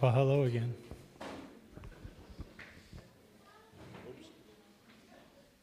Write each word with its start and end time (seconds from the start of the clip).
Well, 0.00 0.12
hello 0.12 0.42
again. 0.44 0.74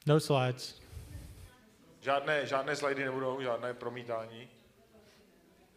No 0.06 0.20
slides. 0.20 0.82
Žádné, 2.02 2.46
žádné 2.46 2.76
slajdy 2.76 3.06
nebudou, 3.06 3.42
žádné 3.42 3.74
promítání. 3.74 4.48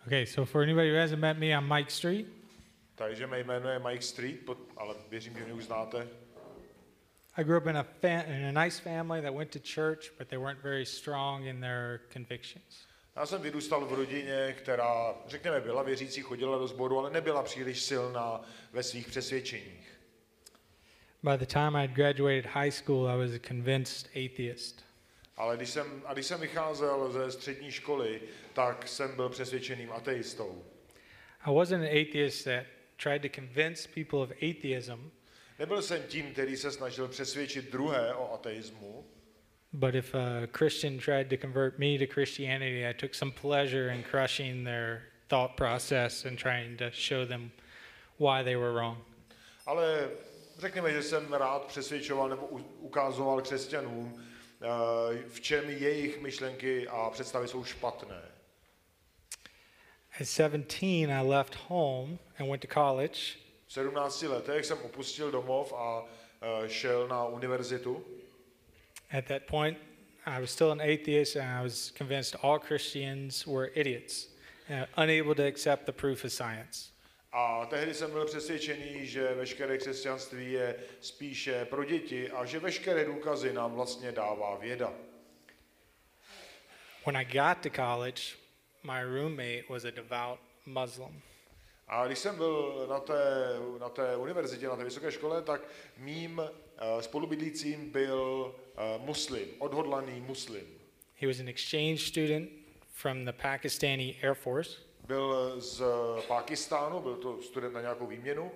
Okay, 0.06 0.26
so 0.26 0.44
for 0.50 0.62
anybody 0.62 0.90
who 0.90 0.96
hasn't 1.00 1.20
met 1.20 1.38
me, 1.38 1.46
I'm 1.46 1.68
Mike 1.68 1.90
Street. 1.90 2.26
Takže 2.94 3.26
mé 3.26 3.40
jméno 3.40 3.68
je 3.68 3.78
Mike 3.78 4.02
Street, 4.02 4.44
pod- 4.46 4.58
ale 4.76 4.94
věřím, 5.10 5.38
že 5.38 5.44
mě 5.44 5.52
už 5.54 5.64
znáte. 5.64 6.08
I 7.36 7.44
grew 7.44 7.56
up 7.58 7.66
in 7.66 7.76
a, 7.76 7.82
fa- 8.02 8.24
in 8.28 8.58
a 8.58 8.64
nice 8.64 8.80
family 8.82 9.22
that 9.22 9.34
went 9.34 9.50
to 9.50 9.58
church, 9.74 10.10
but 10.18 10.28
they 10.28 10.38
weren't 10.38 10.62
very 10.62 10.86
strong 10.86 11.44
in 11.46 11.60
their 11.60 12.00
convictions. 12.12 12.86
Já 13.20 13.26
jsem 13.26 13.42
vyrůstal 13.42 13.86
v 13.86 13.92
rodině, 13.92 14.54
která, 14.58 15.14
řekněme, 15.26 15.60
byla 15.60 15.82
věřící, 15.82 16.20
chodila 16.20 16.58
do 16.58 16.66
sboru, 16.66 16.98
ale 16.98 17.10
nebyla 17.10 17.42
příliš 17.42 17.82
silná 17.82 18.40
ve 18.72 18.82
svých 18.82 19.06
přesvědčeních. 19.06 20.00
By 21.22 21.38
the 21.38 21.46
time 21.46 21.76
I 21.76 21.86
had 21.86 21.96
graduated 21.96 22.46
high 22.46 22.70
school, 22.70 23.08
I 23.08 23.18
was 23.18 23.30
a 23.32 23.48
convinced 23.48 24.06
atheist. 24.06 24.84
Ale 25.36 25.56
když 25.56 25.70
jsem, 25.70 26.02
a 26.06 26.12
když 26.12 26.26
jsem 26.26 26.40
vycházel 26.40 27.12
ze 27.12 27.32
střední 27.32 27.70
školy, 27.70 28.20
tak 28.52 28.88
jsem 28.88 29.16
byl 29.16 29.28
přesvědčeným 29.28 29.92
ateistou. 29.92 30.64
I 31.44 31.54
wasn't 31.54 31.82
an 31.82 31.88
atheist 31.88 32.44
that 32.44 32.64
tried 33.02 33.22
to 33.22 33.28
convince 33.28 33.88
people 33.94 34.18
of 34.18 34.30
atheism, 34.30 35.10
Nebyl 35.58 35.82
jsem 35.82 36.02
tím, 36.02 36.32
který 36.32 36.56
se 36.56 36.70
snažil 36.70 37.08
přesvědčit 37.08 37.72
druhé 37.72 38.14
o 38.14 38.32
ateismu, 38.34 39.04
but 39.72 39.94
if 39.94 40.14
a 40.14 40.48
Christian 40.52 40.98
tried 40.98 41.30
to 41.30 41.36
convert 41.36 41.78
me 41.78 41.98
to 41.98 42.06
Christianity, 42.06 42.86
I 42.86 42.92
took 42.92 43.14
some 43.14 43.32
pleasure 43.32 43.90
in 43.90 44.02
crushing 44.02 44.64
their 44.64 45.02
thought 45.28 45.56
process 45.56 46.24
and 46.24 46.36
trying 46.38 46.76
to 46.78 46.90
show 46.90 47.24
them 47.24 47.52
why 48.18 48.42
they 48.42 48.56
were 48.56 48.72
wrong. 48.72 48.96
ale 49.66 50.08
řekněme, 50.58 50.92
že 50.92 51.02
jsem 51.02 51.32
rád 51.32 51.64
přesvědčoval 51.64 52.28
nebo 52.28 52.46
ukazoval 52.80 53.40
křesťanům, 53.40 54.22
eh, 54.62 55.18
v 55.28 55.40
čem 55.40 55.70
jejich 55.70 56.20
myšlenky 56.20 56.88
a 56.88 57.10
představy 57.10 57.48
jsou 57.48 57.64
špatné. 57.64 58.22
At 60.20 60.26
17, 60.26 61.10
I 61.10 61.22
left 61.22 61.54
home 61.68 62.18
and 62.38 62.50
went 62.50 62.62
to 62.62 62.68
college. 62.74 63.20
V 63.66 63.72
17 63.72 64.22
letech 64.22 64.66
jsem 64.66 64.78
opustil 64.78 65.30
domov 65.30 65.72
a 65.72 66.04
eh, 66.42 66.68
šel 66.68 67.08
na 67.08 67.24
univerzitu. 67.24 68.04
At 69.12 69.26
that 69.26 69.46
point, 69.46 69.76
I 70.26 70.40
was 70.40 70.50
still 70.50 70.70
an 70.70 70.80
atheist 70.80 71.36
and 71.36 71.48
I 71.48 71.62
was 71.62 71.92
convinced 71.96 72.36
all 72.42 72.58
Christians 72.58 73.46
were 73.46 73.70
idiots, 73.74 74.28
uh, 74.70 74.86
unable 74.96 75.34
to 75.34 75.44
accept 75.46 75.86
the 75.86 75.92
proof 75.92 76.24
of 76.24 76.32
science. 76.32 76.90
A 77.32 77.66
tehdy 77.66 77.94
jsem 77.94 78.10
byl 78.10 78.26
přesvědčený, 78.26 79.06
že 79.06 79.34
veškeré 79.34 79.78
křesťanství 79.78 80.52
je 80.52 80.76
spíše 81.00 81.64
pro 81.64 81.84
děti 81.84 82.30
a 82.30 82.44
že 82.44 82.58
veškeré 82.58 83.04
důkazy 83.04 83.52
nám 83.52 83.74
vlastně 83.74 84.12
dává 84.12 84.56
věda. 84.56 84.92
When 87.06 87.16
I 87.16 87.24
got 87.24 87.62
to 87.62 87.70
college, 87.70 88.22
my 88.82 89.02
roommate 89.02 89.62
was 89.68 89.84
a 89.84 89.90
devout 89.90 90.40
Muslim. 90.66 91.22
A 91.88 92.06
když 92.06 92.18
jsem 92.18 92.36
byl 92.36 92.86
na 92.90 93.00
té, 93.00 93.22
na 93.80 93.88
té 93.88 94.16
univerzitě, 94.16 94.68
na 94.68 94.76
té 94.76 94.84
vysoké 94.84 95.12
škole, 95.12 95.42
tak 95.42 95.60
mým 95.96 96.42
spolubydlícím 97.00 97.90
byl 97.90 98.54
eh, 98.76 98.98
muslim, 98.98 99.48
odhodlaný 99.58 100.20
muslim. 100.20 100.64
He 101.20 101.26
was 101.26 101.40
an 101.40 101.48
exchange 101.48 101.98
student 101.98 102.50
from 102.92 103.24
the 103.24 103.32
Pakistani 103.32 104.16
Air 104.22 104.34
Force, 104.34 104.78
Byl 105.06 105.60
z 105.60 105.82
Pákistánu, 106.28 107.00
byl 107.00 107.16
to 107.16 107.42
student 107.42 107.74
na 107.74 107.80
nějakou 107.80 108.06
výměnu. 108.06 108.52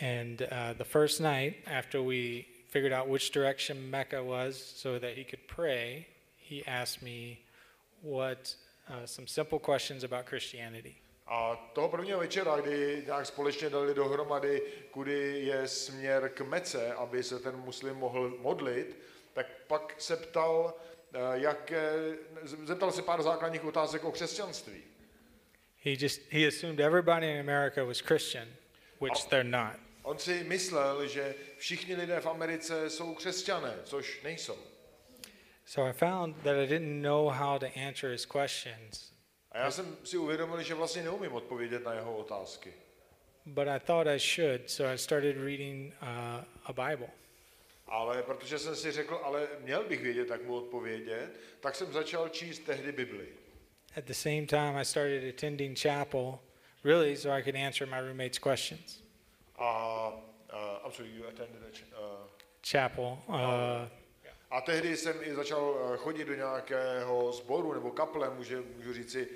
and 0.00 0.42
uh, 0.50 0.72
the 0.72 0.84
first 0.84 1.20
night 1.20 1.56
after 1.66 2.02
we 2.02 2.46
figured 2.68 2.92
out 2.92 3.08
which 3.08 3.30
direction 3.30 3.90
Mecca 3.90 4.22
was 4.22 4.56
so 4.76 4.98
that 4.98 5.14
he 5.16 5.24
could 5.24 5.46
pray, 5.46 6.06
he 6.38 6.64
asked 6.66 7.02
me 7.02 7.38
what 8.00 8.54
uh, 8.88 9.06
some 9.06 9.26
simple 9.26 9.58
questions 9.58 10.02
about 10.04 10.26
Christianity. 10.26 11.01
A 11.26 11.56
toho 11.72 11.88
prvního 11.88 12.18
večera, 12.18 12.56
kdy 12.60 13.02
nějak 13.06 13.26
společně 13.26 13.70
dali 13.70 13.94
dohromady, 13.94 14.62
kudy 14.90 15.40
je 15.44 15.68
směr 15.68 16.28
k 16.34 16.40
Mece, 16.40 16.94
aby 16.94 17.22
se 17.22 17.38
ten 17.38 17.56
muslim 17.56 17.96
mohl 17.96 18.28
modlit, 18.38 18.96
tak 19.32 19.46
pak 19.66 19.94
se 19.98 20.16
ptal, 20.16 20.74
eh, 21.12 21.18
jaké, 21.34 21.92
zeptal 22.64 22.92
se 22.92 23.02
pár 23.02 23.22
základních 23.22 23.64
otázek 23.64 24.04
o 24.04 24.12
křesťanství. 24.12 24.82
He 25.84 25.96
just 26.00 26.20
he 26.30 26.46
assumed 26.46 26.80
everybody 26.80 27.26
in 27.32 27.40
America 27.40 27.84
was 27.84 28.00
Christian, 28.00 28.48
which 29.00 29.12
Oh. 29.24 29.28
they're 29.28 29.50
not. 29.50 29.76
On 30.02 30.18
si 30.18 30.44
myslel, 30.44 31.06
že 31.06 31.34
všichni 31.58 31.94
lidé 31.96 32.20
v 32.20 32.26
Americe 32.26 32.90
jsou 32.90 33.14
křesťané, 33.14 33.74
což 33.84 34.22
nejsou. 34.22 34.58
So 35.66 35.90
I 35.90 35.92
found 35.92 36.36
that 36.36 36.56
I 36.56 36.66
didn't 36.66 37.02
know 37.02 37.28
how 37.28 37.58
to 37.58 37.66
answer 37.88 38.10
his 38.10 38.26
questions, 38.26 39.11
A 39.52 39.58
já 39.58 39.70
jsem 39.70 39.96
si 40.04 40.16
uvědomil, 40.18 40.62
že 40.62 40.74
vlastně 40.74 41.02
neumím 41.02 41.32
odpovědět 41.32 41.84
na 41.84 41.92
jeho 41.94 42.16
otázky. 42.16 42.72
but 43.46 43.68
I 43.68 43.80
thought 43.80 44.06
I 44.06 44.18
should, 44.18 44.70
so 44.70 44.92
I 44.94 44.98
started 44.98 45.36
reading 45.36 45.94
uh, 46.02 46.08
a 46.64 46.72
Bible. 46.72 47.08
Ale 47.86 48.22
protože 48.22 48.58
jsem 48.58 48.76
si 48.76 48.92
řekl, 48.92 49.20
ale 49.24 49.48
měl 49.60 49.84
bych 49.84 50.00
vědět, 50.02 50.28
jak 50.30 50.44
mu 50.44 50.54
odpovědět, 50.54 51.40
tak 51.60 51.74
jsem 51.74 51.92
začal 51.92 52.28
číst 52.28 52.58
tehdy 52.58 52.92
Bibli. 52.92 53.28
At 53.96 54.04
the 54.04 54.12
same 54.14 54.46
time, 54.46 54.76
I 54.76 54.84
started 54.84 55.34
attending 55.34 55.78
chapel, 55.78 56.38
really, 56.84 57.16
so 57.16 57.36
I 57.38 57.42
could 57.42 57.56
answer 57.56 57.86
my 57.88 58.00
roommate's 58.00 58.38
questions. 58.38 59.02
A, 59.58 60.08
uh, 60.08 60.86
I'm 60.86 60.92
sorry, 60.92 61.10
you 61.10 61.24
attended 61.28 61.62
a, 61.62 61.70
ch- 61.76 61.92
uh, 61.92 62.26
Chapel. 62.70 63.18
Uh, 63.28 63.88
a 64.52 64.60
tehdy 64.60 64.96
jsem 64.96 65.16
i 65.22 65.34
začal 65.34 65.76
eh, 65.94 65.96
chodit 65.96 66.24
do 66.24 66.34
nějakého 66.34 67.32
sboru 67.32 67.72
nebo 67.72 67.90
kaple, 67.90 68.30
můžu, 68.30 68.56
můžu 68.76 68.92
říci, 68.92 69.28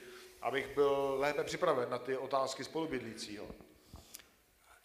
abych 0.43 0.75
byl 0.75 1.15
lépe 1.19 1.45
připraven 1.45 1.91
na 1.91 1.99
ty 1.99 2.17
otázky 2.17 2.65
spolubydlícího. 2.65 3.47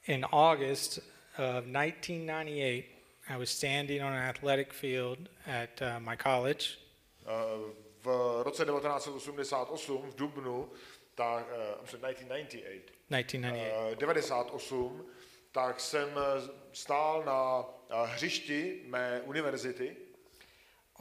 in 0.08 0.26
August 0.26 0.98
of 0.98 1.66
1998, 1.66 2.84
I 3.30 3.38
was 3.38 3.50
standing 3.50 4.02
on 4.02 4.08
an 4.14 4.30
athletic 4.30 4.68
field 4.72 5.20
at 5.62 5.82
uh, 5.82 6.00
my 6.10 6.18
college, 6.18 6.66
Eh, 7.26 7.74
V 8.04 8.08
roce 8.44 8.66
1988 8.66 10.12
v 10.12 10.16
Dubnu, 10.16 10.70
tak, 11.16 11.46
sorry, 11.86 12.02
1998, 12.14 12.82
1998. 13.10 13.92
eh, 13.92 13.96
98, 13.96 15.06
tak 15.52 15.80
jsem 15.80 16.10
eh, 16.18 16.42
stál 16.74 17.24
na 17.26 17.66
eh, 17.90 18.08
hřišti 18.14 18.82
mé 18.88 19.22
univerzity. 19.26 19.96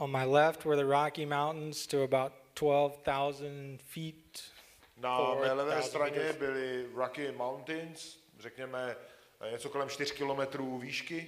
On 0.01 0.09
my 0.09 0.25
left 0.25 0.65
were 0.65 0.75
the 0.75 0.85
Rocky 0.85 1.27
Mountains 1.27 1.85
to 1.85 2.01
about 2.01 2.31
12,000 2.55 3.79
feet. 3.83 4.41
Na 4.97 5.35
mé 5.35 5.53
levé 5.53 5.81
straně 5.83 6.33
byly 6.39 6.85
Rocky 6.93 7.31
Mountains, 7.31 8.17
řekněme 8.39 8.95
něco 9.51 9.69
kolem 9.69 9.89
4 9.89 10.13
kilometrů 10.13 10.77
výšky. 10.77 11.27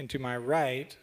And 0.00 0.12
to 0.12 0.18
my 0.18 0.36
right 0.36 0.98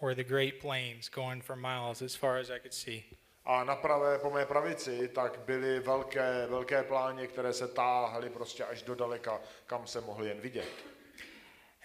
were 0.00 0.14
the 0.14 0.24
Great 0.24 0.54
Plains 0.60 1.10
going 1.10 1.44
for 1.44 1.56
miles 1.56 2.02
as 2.02 2.14
far 2.14 2.38
as 2.38 2.50
I 2.50 2.60
could 2.60 2.74
see. 2.74 3.04
A 3.44 3.64
na 3.64 3.76
pravé, 3.76 4.18
po 4.18 4.30
mé 4.30 4.46
pravici, 4.46 5.08
tak 5.08 5.38
byly 5.46 5.80
velké, 5.80 6.46
velké 6.46 6.82
pláně, 6.82 7.26
které 7.26 7.52
se 7.52 7.68
táhly 7.68 8.30
prostě 8.30 8.64
až 8.64 8.82
do 8.82 8.94
daleka, 8.94 9.40
kam 9.66 9.86
se 9.86 10.00
mohli 10.00 10.28
jen 10.28 10.40
vidět. 10.40 10.68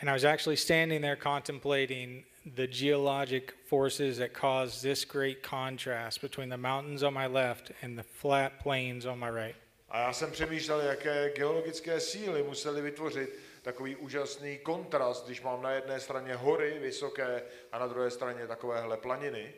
And 0.01 0.09
I 0.09 0.13
was 0.13 0.23
actually 0.23 0.57
standing 0.57 1.01
there 1.01 1.17
contemplating 1.17 2.30
the 2.45 2.67
geologic 2.67 3.53
forces 3.65 4.17
that 4.17 4.33
caused 4.33 4.81
this 4.81 5.05
great 5.05 5.43
contrast 5.43 6.21
between 6.21 6.49
the 6.49 6.57
mountains 6.57 7.03
on 7.03 7.13
my 7.13 7.27
left 7.27 7.71
and 7.81 7.97
the 7.97 8.03
flat 8.03 8.59
plains 8.59 9.05
on 9.05 9.19
my 9.19 9.29
right. 9.29 9.55
A 9.89 9.99
já 9.99 10.13
jsem 10.13 10.31
přemýšlel, 10.31 10.81
jaké 10.81 11.29
geologické 11.35 11.99
síly 11.99 12.43
museli 12.43 12.81
vytvořit 12.81 13.39
takový 13.61 13.95
úžasný 13.95 14.57
kontrast, 14.57 15.25
když 15.25 15.41
mám 15.41 15.61
na 15.61 15.71
jedné 15.71 15.99
straně 15.99 16.35
hory 16.35 16.79
vysoké 16.79 17.43
a 17.71 17.79
na 17.79 17.87
druhé 17.87 18.11
straně 18.11 18.47
takovéhle 18.47 18.97
planiny. 18.97 19.53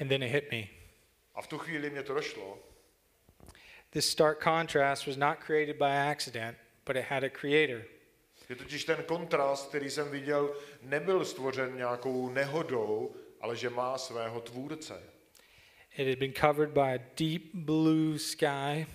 And 0.00 0.08
then 0.08 0.22
it 0.22 0.32
hit 0.32 0.50
me. 0.50 0.62
A 1.34 1.42
v 1.42 1.46
tu 1.46 1.58
chvíli 1.58 1.90
mě 1.90 2.02
to 2.02 2.14
došlo. 2.14 2.58
This 3.90 4.10
stark 4.10 4.44
contrast 4.44 5.06
was 5.06 5.16
not 5.16 5.38
created 5.38 5.76
by 5.76 6.10
accident, 6.10 6.56
but 6.86 6.96
it 6.96 7.04
had 7.08 7.24
a 7.24 7.30
creator. 7.30 7.82
Je 8.50 8.56
totiž 8.56 8.84
ten 8.84 9.02
kontrast, 9.02 9.68
který 9.68 9.90
jsem 9.90 10.10
viděl, 10.10 10.56
nebyl 10.82 11.24
stvořen 11.24 11.76
nějakou 11.76 12.28
nehodou, 12.30 13.14
ale 13.40 13.56
že 13.56 13.70
má 13.70 13.98
svého 13.98 14.40
tvůrce. 14.40 15.02
It 15.96 16.08
had 16.08 16.18
been 16.18 16.32
covered 16.32 16.70
by 16.70 16.80
a 16.80 16.98
deep 17.16 17.42
blue 17.54 18.18
sky, 18.18 18.86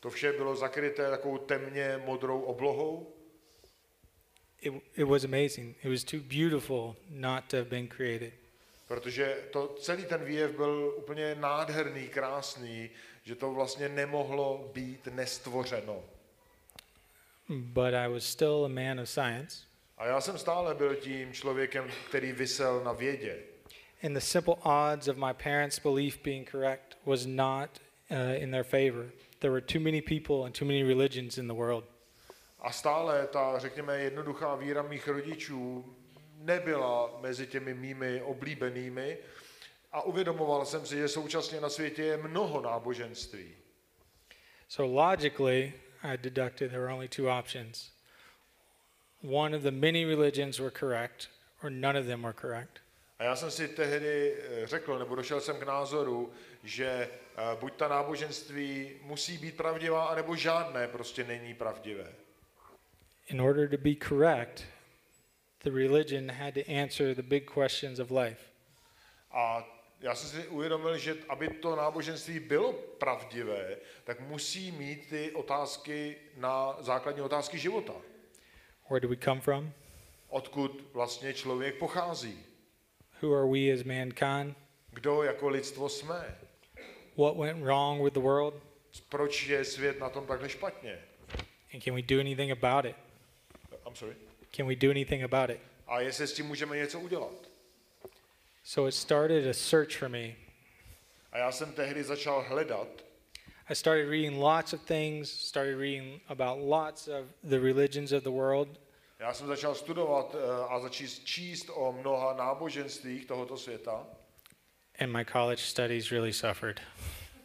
To 0.00 0.10
vše 0.10 0.32
bylo 0.32 0.56
zakryté 0.56 1.10
takovou 1.10 1.38
temně 1.38 2.02
modrou 2.04 2.40
oblohou. 2.40 3.12
it, 4.60 4.74
it 4.96 5.04
was 5.04 5.24
amazing. 5.24 5.76
It 5.84 5.90
was 5.90 6.04
too 6.04 6.20
beautiful 6.20 6.96
not 7.10 7.44
to 7.48 7.56
have 7.56 7.68
been 7.68 7.88
created. 7.88 8.32
Protože 8.88 9.36
to, 9.50 9.76
celý 9.80 10.04
ten 10.04 10.24
výjev 10.24 10.50
byl 10.50 10.94
úplně 10.98 11.34
nádherný, 11.34 12.08
krásný, 12.08 12.90
že 13.22 13.34
to 13.34 13.52
vlastně 13.52 13.88
nemohlo 13.88 14.70
být 14.72 15.06
nestvořeno. 15.06 16.04
But 17.48 17.94
I 17.94 18.08
was 18.08 18.24
still 18.24 18.64
a 18.64 18.68
man 18.68 19.00
of 19.00 19.08
science. 19.08 19.66
A 19.98 20.06
já 20.06 20.20
jsem 20.20 20.38
stále 20.38 20.74
byl 20.74 20.94
tím 20.94 21.32
člověkem, 21.32 21.90
který 22.08 22.32
vysel 22.32 22.84
na 22.84 22.92
vědě. 22.92 23.38
And 24.02 24.14
the 24.14 24.20
simple 24.20 24.54
odds 24.54 25.08
of 25.08 25.16
my 25.16 25.34
parents' 25.34 25.78
belief 25.78 26.22
being 26.22 26.50
correct 26.50 26.98
was 27.06 27.26
not 27.26 27.80
uh, 28.10 28.42
in 28.42 28.50
their 28.50 28.64
favor. 28.64 29.10
There 29.38 29.52
were 29.52 29.60
too 29.60 29.80
many 29.80 30.02
people 30.02 30.46
and 30.46 30.58
too 30.58 30.66
many 30.66 30.82
religions 30.82 31.38
in 31.38 31.48
the 31.48 31.54
world. 31.54 31.84
A 32.60 32.72
stále 32.72 33.26
ta, 33.26 33.58
řekněme, 33.58 33.98
jednoduchá 33.98 34.54
víra 34.54 34.82
mých 34.82 35.08
rodičů 35.08 35.96
nebyla 36.36 37.18
mezi 37.20 37.46
těmi 37.46 37.74
mými 37.74 38.22
oblíbenými 38.22 39.18
a 39.92 40.02
uvědomoval 40.02 40.64
jsem 40.64 40.86
si, 40.86 40.96
že 40.96 41.08
současně 41.08 41.60
na 41.60 41.68
světě 41.68 42.02
je 42.02 42.16
mnoho 42.16 42.60
náboženství. 42.60 43.54
So 44.68 44.94
logically, 44.94 45.72
I 46.06 46.16
deducted 46.16 46.70
there 46.70 46.80
were 46.80 46.90
only 46.90 47.08
two 47.08 47.28
options. 47.28 47.90
One 49.22 49.54
of 49.54 49.62
the 49.62 49.72
many 49.72 50.04
religions 50.04 50.60
were 50.60 50.70
correct, 50.70 51.28
or 51.62 51.70
none 51.70 51.96
of 51.96 52.06
them 52.06 52.22
were 52.22 52.32
correct. 52.32 52.80
A 53.18 53.24
já 53.24 53.36
jsem 53.36 53.50
si 53.50 53.68
tehdy 53.68 54.34
eh, 54.34 54.66
řekl, 54.66 54.98
nebo 54.98 55.14
došel 55.14 55.40
jsem 55.40 55.56
k 55.60 55.62
názoru, 55.62 56.32
že 56.64 56.86
eh, 56.86 57.56
buď 57.60 57.72
ta 57.76 57.88
náboženství 57.88 58.90
musí 59.02 59.38
být 59.38 59.56
pravdivá, 59.56 60.06
anebo 60.06 60.36
žádné 60.36 60.88
prostě 60.88 61.24
není 61.24 61.54
pravdivé. 61.54 62.12
In 63.28 63.40
order 63.40 63.68
to 63.68 63.76
be 63.78 63.94
correct, 64.08 64.64
the 65.64 65.70
religion 65.70 66.30
had 66.30 66.54
to 66.54 66.60
answer 66.82 67.14
the 67.14 67.22
big 67.22 67.50
questions 67.50 67.98
of 67.98 68.10
life. 68.10 68.40
A 69.30 69.66
já 70.00 70.14
jsem 70.14 70.42
si 70.42 70.48
uvědomil, 70.48 70.98
že 70.98 71.16
aby 71.28 71.48
to 71.48 71.76
náboženství 71.76 72.40
bylo 72.40 72.72
pravdivé, 72.72 73.76
tak 74.04 74.20
musí 74.20 74.72
mít 74.72 75.08
ty 75.08 75.30
otázky 75.30 76.16
na 76.36 76.76
základní 76.80 77.22
otázky 77.22 77.58
života. 77.58 77.92
Where 78.90 79.00
do 79.00 79.08
we 79.08 79.16
come 79.16 79.40
from? 79.40 79.72
Odkud 80.28 80.84
vlastně 80.92 81.34
člověk 81.34 81.78
pochází? 81.78 82.44
Who 83.22 83.34
are 83.34 83.46
we 83.46 83.72
as 83.72 83.82
mankind? 83.82 84.56
Kdo 84.90 85.22
jako 85.22 85.48
lidstvo 85.48 85.88
jsme? 85.88 86.38
What 87.16 87.36
went 87.36 87.64
wrong 87.64 88.02
with 88.04 88.14
the 88.14 88.20
world? 88.20 88.54
Proč 89.08 89.46
je 89.46 89.64
svět 89.64 90.00
na 90.00 90.08
tom 90.08 90.26
takhle 90.26 90.48
špatně? 90.48 90.98
And 91.74 91.84
can 91.84 91.94
we 91.94 92.02
do 92.02 92.20
anything 92.20 92.52
about 92.52 92.84
it? 92.84 92.96
I'm 93.86 93.96
sorry. 93.96 94.16
Can 94.56 94.66
we 94.66 94.76
do 94.76 94.90
anything 94.90 95.22
about 95.22 95.50
it? 95.50 95.60
A 95.86 96.00
jestli 96.00 96.26
s 96.26 96.34
tím 96.34 96.46
můžeme 96.46 96.76
něco 96.76 97.00
udělat? 97.00 97.45
So 98.68 98.86
it 98.88 98.94
started 98.94 99.46
a 99.46 99.54
search 99.54 99.96
for 99.96 100.08
me. 100.08 100.34
A 101.32 101.38
já 101.38 101.52
jsem 101.52 101.72
tehdy 101.72 102.04
začal 102.04 102.44
hledat 102.48 102.88
I 103.68 103.74
started 103.74 104.08
reading 104.08 104.38
lots 104.38 104.72
of 104.72 104.80
things, 104.82 105.30
started 105.30 105.76
reading 105.78 106.20
about 106.28 106.58
lots 106.58 107.08
of 107.08 107.26
the 107.44 107.60
religions 107.60 108.12
of 108.12 108.22
the 108.22 108.30
world, 108.30 108.68
Já 109.18 109.34
jsem 109.34 109.46
začal 109.46 109.74
studovat 109.74 110.34
eh, 110.34 110.64
a 110.68 110.80
začít 110.80 111.24
číst 111.24 111.70
o 111.74 111.92
mnoha 111.92 112.34
náboženstvích 112.34 113.26
tohoto 113.26 113.56
světa. 113.56 114.06
and 115.00 115.12
my 115.12 115.24
college 115.24 115.62
studies 115.62 116.10
really 116.12 116.32
suffered. 116.32 116.80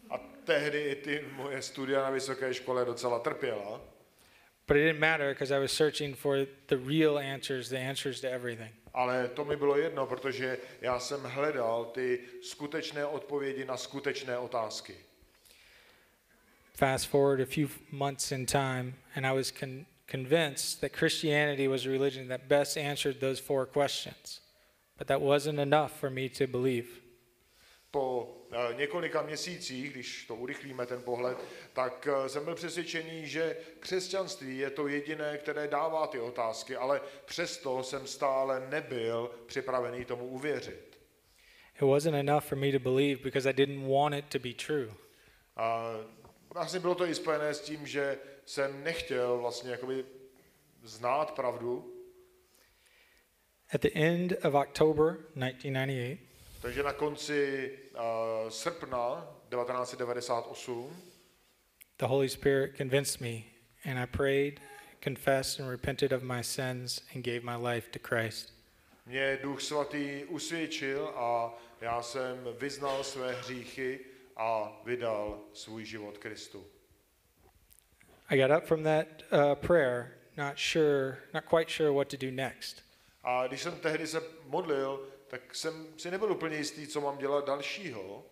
A 0.10 0.18
tehdy 0.46 0.82
i 0.82 0.96
ty 0.96 1.26
moje 1.32 1.62
studia 1.62 2.02
na 2.04 2.10
vysoké 2.10 2.54
škole 2.54 2.86
docela 2.86 3.20
trpěla. 3.20 3.82
But 4.72 4.78
it 4.78 4.86
didn't 4.86 5.02
matter 5.02 5.34
because 5.34 5.52
I 5.52 5.60
was 5.60 5.74
searching 5.74 6.14
for 6.14 6.48
the 6.68 6.78
real 6.78 7.20
answers, 7.20 7.68
the 7.68 7.78
answers 7.78 8.22
to 8.22 8.32
everything. 8.32 8.70
Ale 8.94 9.28
to 9.28 9.46
mi 9.46 9.56
bylo 9.56 9.78
jedno, 9.78 10.06
protože 10.06 10.58
já 10.82 11.00
jsem 11.00 11.24
hledal 11.24 11.86
ty 11.86 12.20
skutečné 12.42 13.06
odpovědi 13.06 13.66
na 13.66 13.78
skutečné 13.78 14.38
otázky. 14.38 14.96
Fast 16.74 17.08
forward 17.08 17.42
a 17.42 17.46
few 17.46 17.68
months 17.92 18.32
in 18.32 18.46
time, 18.46 18.94
and 19.16 19.26
I 19.26 19.34
was 19.34 19.52
con- 19.52 19.86
convinced 20.08 20.80
that 20.82 20.94
Christianity 20.94 21.68
was 21.68 21.86
a 21.86 21.90
religion 21.90 22.28
that 22.28 22.42
best 22.48 22.78
answered 22.78 23.20
those 23.20 23.42
four 23.42 23.66
questions. 23.66 24.40
But 24.98 25.08
that 25.08 25.22
wasn't 25.22 25.60
enough 25.60 26.00
for 26.00 26.10
me 26.10 26.30
to 26.30 26.48
believe. 26.48 27.01
Několika 28.72 29.22
měsících, 29.22 29.92
když 29.92 30.26
to 30.26 30.36
urychlíme 30.36 30.86
ten 30.86 31.02
pohled, 31.02 31.38
tak 31.74 32.08
eh, 32.08 32.30
jsem 32.30 32.46
byl 32.46 32.56
přesvědčený, 32.56 33.28
že 33.28 33.58
křesťanství 33.80 34.58
je 34.58 34.70
to 34.70 34.88
jediné, 34.88 35.38
které 35.38 35.68
dává 35.68 36.08
ty 36.08 36.20
otázky, 36.20 36.76
ale 36.76 37.02
přesto 37.26 37.84
jsem 37.84 38.08
stále 38.08 38.68
nebyl 38.70 39.32
připravený 39.46 40.06
tomu 40.06 40.28
uvěřit. 40.28 40.98
It 41.76 41.82
wasn't 41.82 42.16
enough 42.16 42.44
for 42.44 42.58
me 42.58 42.72
to 42.72 42.80
believe 42.80 43.24
because 43.24 43.50
I 43.50 43.54
didn't 43.54 43.92
want 43.92 44.16
it 44.16 44.26
to 44.26 44.40
be 44.40 44.54
true. 44.54 44.94
A 45.56 45.94
vlastně 46.54 46.80
bylo 46.80 46.96
to 46.96 47.06
i 47.06 47.16
spojené 47.16 47.54
s 47.54 47.62
tím, 47.62 47.88
že 47.88 48.18
jsem 48.46 48.84
nechtěl 48.84 49.38
vlastně 49.38 49.72
jakoby 49.72 50.06
znát 50.84 51.32
pravdu, 51.32 52.02
At 53.74 53.82
the 53.82 53.94
end 53.96 54.34
of 54.44 54.54
October 54.54 55.18
1998, 55.34 56.31
takže 56.62 56.84
na 56.84 56.94
konci 56.94 57.72
uh, 57.94 58.50
srpna 58.50 59.28
1998 59.50 61.12
the 62.02 62.08
Holy 62.08 62.28
Spirit 62.28 62.76
convinced 62.76 63.22
me, 63.22 63.46
and 63.86 64.00
I 64.00 64.06
prayed, 64.08 64.60
confessed, 65.02 65.60
and 65.60 65.70
repented 65.70 66.12
of 66.12 66.24
my 66.24 66.42
sins 66.42 67.02
and 67.14 67.24
gave 67.24 67.44
my 67.44 67.56
life 67.56 67.92
to 67.92 68.00
Christ. 68.00 68.54
mě 69.06 69.38
Duch 69.42 69.62
Svatý 69.62 70.26
usvědčil 70.26 71.14
a 71.16 71.54
já 71.82 72.02
jsem 72.02 72.48
vyznal 72.60 73.04
své 73.04 73.34
hříchy 73.34 74.00
a 74.38 74.82
vydal 74.86 75.40
svůj 75.54 75.86
život 75.86 76.18
Kristu. 76.18 76.66
I 78.30 78.38
got 78.38 78.58
up 78.58 78.66
from 78.66 78.84
that 78.84 79.08
uh, 79.32 79.56
prayer, 79.56 80.12
not 80.38 80.58
sure, 80.58 81.18
not 81.34 81.44
quite 81.46 81.72
sure 81.72 81.92
what 81.92 82.08
to 82.08 82.18
do 82.18 82.32
next. 82.32 82.84
A 83.24 83.48
když 83.48 83.62
jsem 83.62 83.76
tehdy 83.76 84.08
se 84.08 84.22
modlil, 84.46 85.08
tak 85.32 85.56
jsem 85.56 85.88
si 85.98 86.12
nebyl 86.12 86.32
úplně 86.32 86.58
jistý, 86.58 86.88
co 86.88 87.02
mám 87.02 87.18
dělat 87.18 87.46
dalšího, 87.48 88.26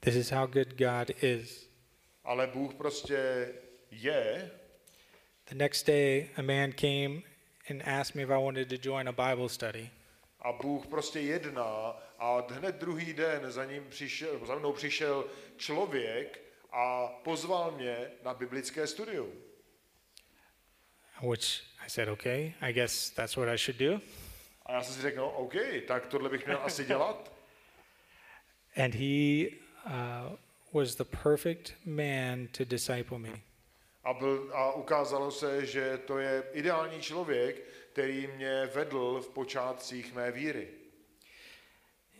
This 0.00 0.14
is 0.14 0.30
how 0.30 0.46
good 0.46 0.68
God 0.68 1.22
is. 1.22 1.70
ale 2.24 2.46
Bůh 2.46 2.74
prostě 2.74 3.48
je. 3.90 4.50
The 5.48 5.54
next 5.54 5.86
day, 5.86 6.30
a 6.36 6.42
man 6.42 6.72
came 6.72 7.22
and 7.70 7.82
asked 7.88 8.14
me 8.14 8.22
if 8.22 8.30
I 8.30 8.44
wanted 8.44 8.68
to 8.68 8.76
join 8.88 9.08
a 9.08 9.12
Bible 9.12 9.48
study. 9.48 9.90
A 10.40 10.52
Bůh 10.52 10.86
prostě 10.86 11.20
jedná 11.20 11.96
a 12.18 12.52
hned 12.52 12.74
druhý 12.74 13.12
den 13.12 13.50
za 13.52 13.64
ním 13.64 13.86
přišel, 13.90 14.46
za 14.46 14.54
mnou 14.54 14.72
přišel 14.72 15.24
člověk 15.56 16.40
a 16.72 17.06
pozval 17.06 17.70
mě 17.70 18.10
na 18.24 18.34
biblické 18.34 18.86
studium. 18.86 19.32
Which 21.30 21.62
I 21.86 21.90
said, 21.90 22.08
okay, 22.08 22.52
I 22.60 22.72
guess 22.72 23.10
that's 23.10 23.36
what 23.36 23.48
I 23.48 23.58
should 23.58 23.78
do. 23.78 24.00
A 24.68 24.72
já 24.72 24.82
jsem 24.82 24.94
si 24.94 25.02
řekl, 25.02 25.16
no 25.16 25.30
OK, 25.30 25.54
tak 25.86 26.06
tohle 26.06 26.28
bych 26.28 26.46
měl 26.46 26.60
asi 26.62 26.84
dělat. 26.84 27.32
And 28.84 28.94
he 28.94 29.48
uh, 29.86 30.36
was 30.72 30.94
the 30.94 31.04
perfect 31.04 31.74
man 31.84 32.46
to 32.46 32.64
disciple 32.64 33.18
me. 33.18 33.40
A, 34.04 34.12
byl, 34.12 34.50
a 34.54 34.72
ukázalo 34.72 35.30
se, 35.30 35.66
že 35.66 35.98
to 35.98 36.18
je 36.18 36.42
ideální 36.52 37.00
člověk, 37.00 37.62
který 37.92 38.26
mě 38.26 38.66
vedl 38.74 39.20
v 39.20 39.28
počátcích 39.28 40.14
mé 40.14 40.30
víry. 40.30 40.68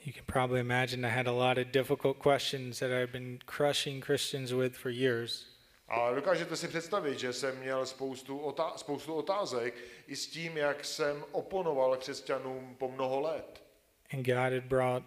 You 0.04 0.12
can 0.12 0.24
probably 0.24 0.60
imagine 0.60 1.08
I 1.08 1.10
had 1.10 1.26
a 1.26 1.32
lot 1.32 1.58
of 1.58 1.66
difficult 1.66 2.18
questions 2.18 2.78
that 2.78 2.90
I've 2.90 3.12
been 3.12 3.38
crushing 3.46 4.04
Christians 4.04 4.52
with 4.52 4.76
for 4.76 4.90
years. 4.90 5.57
A 5.88 6.12
dokážete 6.14 6.56
si 6.56 6.68
představit, 6.68 7.18
že 7.18 7.32
jsem 7.32 7.58
měl 7.58 7.86
spoustu, 7.86 8.38
otá- 8.38 8.76
spoustu 8.76 9.14
otázek 9.14 9.74
i 10.06 10.16
s 10.16 10.26
tím, 10.26 10.56
jak 10.56 10.84
jsem 10.84 11.24
oponoval 11.32 11.96
křesťanům 11.96 12.76
po 12.78 12.88
mnoho 12.88 13.20
let. 13.20 13.62
And 14.12 14.26
God 14.26 14.52
had 14.52 14.64
brought 14.64 15.06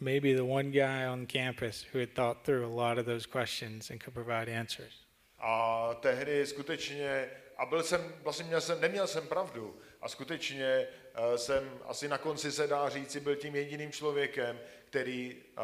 maybe 0.00 0.34
the 0.34 0.42
one 0.42 0.70
guy 0.70 1.06
on 1.12 1.26
campus 1.26 1.86
who 1.94 2.00
had 2.00 2.08
thought 2.10 2.42
through 2.42 2.64
a 2.64 2.88
lot 2.88 2.98
of 2.98 3.06
those 3.06 3.28
questions 3.28 3.90
and 3.90 4.02
could 4.04 4.14
provide 4.14 4.58
answers. 4.58 4.94
A 5.38 5.94
tehdy 6.00 6.46
skutečně, 6.46 7.30
a 7.58 7.66
byl 7.66 7.82
jsem, 7.82 8.14
vlastně 8.22 8.44
měl 8.44 8.60
jsem, 8.60 8.80
neměl 8.80 9.06
jsem 9.06 9.26
pravdu, 9.28 9.80
a 10.00 10.08
skutečně 10.08 10.64
eh, 10.64 11.38
jsem 11.38 11.78
asi 11.84 12.08
na 12.08 12.18
konci 12.18 12.52
se 12.52 12.66
dá 12.66 12.88
říci, 12.88 13.20
byl 13.20 13.36
tím 13.36 13.56
jediným 13.56 13.92
člověkem, 13.92 14.60
který 14.84 15.36
eh, 15.36 15.62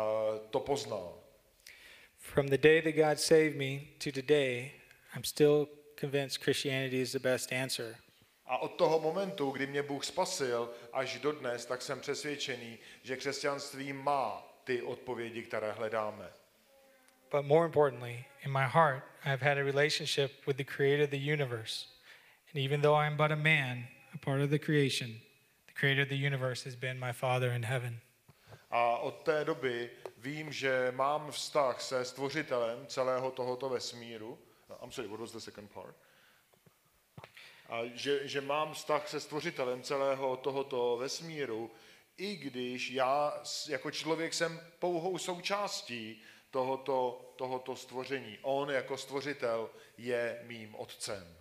to 0.51 0.61
poznal. 0.61 1.19
From 2.35 2.49
the 2.49 2.59
day 2.59 2.81
that 2.81 2.93
God 2.93 3.19
saved 3.19 3.57
me 3.57 3.89
to 4.01 4.13
today, 4.13 4.73
I'm 5.15 5.25
still 5.25 5.69
convinced 5.97 6.41
Christianity 6.41 7.01
is 7.01 7.13
the 7.13 7.19
best 7.19 7.53
answer. 7.53 7.97
A 8.47 8.59
od 8.59 8.79
toho 8.79 9.01
momentu, 9.01 9.51
kdy 9.51 9.67
mě 9.67 9.83
Bůh 9.83 10.05
spasil, 10.05 10.71
až 10.93 11.19
do 11.19 11.33
dnes, 11.33 11.67
tak 11.67 11.83
jsem 11.83 12.01
přesvědčený, 12.01 12.79
že 13.03 13.17
křesťanství 13.17 13.93
má 13.93 14.43
ty 14.65 14.83
odpovědi, 14.83 15.43
které 15.43 15.73
hledáme. 15.73 16.29
But 17.31 17.47
more 17.47 17.67
importantly, 17.67 18.25
in 18.45 18.53
my 18.53 18.67
heart, 18.67 19.03
I've 19.25 19.43
had 19.43 19.59
a 19.59 19.65
relationship 19.65 20.47
with 20.47 20.57
the 20.57 20.65
creator 20.65 21.05
of 21.05 21.11
the 21.11 21.33
universe. 21.33 21.87
And 22.55 22.65
even 22.65 22.81
though 22.81 22.95
I'm 22.95 23.17
but 23.17 23.33
a 23.33 23.37
man, 23.37 23.89
a 24.15 24.19
part 24.19 24.41
of 24.41 24.51
the 24.51 24.59
creation, 24.59 25.21
the 25.67 25.75
creator 25.81 26.03
of 26.03 26.09
the 26.09 26.27
universe 26.27 26.65
has 26.65 26.77
been 26.77 26.99
my 26.99 27.13
Father 27.13 27.51
in 27.51 27.63
heaven. 27.63 28.01
A 28.71 28.99
od 28.99 29.25
té 29.25 29.45
doby 29.45 29.91
vím, 30.19 30.53
že 30.53 30.93
mám 30.97 31.31
vztah 31.31 31.83
se 31.83 32.05
stvořitelem 32.05 32.87
celého 32.87 33.31
tohoto 33.31 33.69
vesmíru. 33.69 34.39
I'm 34.83 34.93
sorry, 34.93 35.09
what 35.09 35.21
was 35.21 35.33
the 35.33 35.39
second 35.39 35.71
part? 35.71 35.97
A 37.69 37.81
že, 37.95 38.29
že 38.29 38.41
mám 38.41 38.75
vztah 38.75 39.09
se 39.09 39.21
stvořitelem 39.21 39.83
celého 39.83 40.37
tohoto 40.37 40.97
vesmíru, 40.97 41.71
i 42.17 42.37
když 42.37 42.91
já 42.91 43.43
jako 43.69 43.91
člověk 43.91 44.35
jsem 44.35 44.61
pouhou 44.79 45.19
součástí 45.19 46.23
tohoto, 46.51 47.33
tohoto 47.37 47.77
stvoření. 47.77 48.39
On 48.43 48.71
jako 48.71 48.97
stvořitel 48.97 49.71
je 49.99 50.41
mým 50.47 50.75
otcem. 50.75 51.37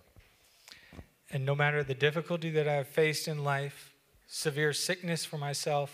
And 1.34 1.44
no 1.44 1.54
matter 1.54 1.84
the 1.84 1.94
difficulty 1.94 2.52
that 2.52 2.66
I've 2.66 2.84
faced 2.84 3.28
in 3.28 3.48
life, 3.48 3.76
severe 4.26 4.74
sickness 4.74 5.24
for 5.24 5.38
myself, 5.38 5.90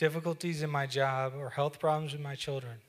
difficulties 0.00 0.62
in 0.62 0.70
my 0.70 0.86
job, 0.86 1.34
or 1.36 1.50
health 1.50 1.78
problems 1.78 2.12
with 2.12 2.22
my 2.22 2.36
children, 2.36 2.80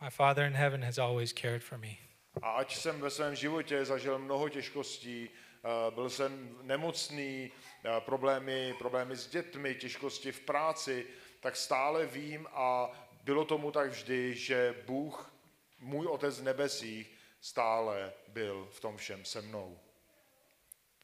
my 0.00 0.10
Father 0.10 0.44
in 0.46 0.54
heaven 0.54 0.82
has 0.82 0.98
always 0.98 1.32
cared 1.32 1.62
for 1.62 1.78
me. 1.78 1.98
A 2.42 2.50
ať 2.50 2.76
jsem 2.76 3.00
ve 3.00 3.10
svém 3.10 3.34
životě 3.34 3.84
zažil 3.84 4.18
mnoho 4.18 4.48
těžkostí, 4.48 5.28
eh, 5.28 5.90
byl 5.90 6.10
jsem 6.10 6.58
nemocný, 6.62 7.50
eh, 7.84 8.00
problémy, 8.00 8.74
problémy 8.78 9.16
s 9.16 9.26
dětmi, 9.26 9.74
těžkosti 9.74 10.32
v 10.32 10.40
práci, 10.40 11.06
tak 11.40 11.56
stále 11.56 12.06
vím 12.06 12.46
a 12.52 12.90
bylo 13.24 13.44
tomu 13.44 13.70
tak 13.70 13.90
vždy, 13.90 14.34
že 14.34 14.74
Bůh, 14.86 15.32
můj 15.80 16.06
Otec 16.06 16.40
v 16.40 16.42
nebesích, 16.42 17.10
stále 17.40 18.12
byl 18.28 18.68
v 18.72 18.80
tom 18.80 18.96
všem 18.96 19.24
se 19.24 19.42
mnou. 19.42 19.78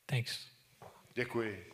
Thanks. 0.06 0.46
Děkuji. 1.14 1.72